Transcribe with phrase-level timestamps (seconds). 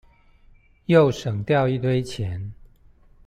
[0.85, 2.53] 又省掉一堆錢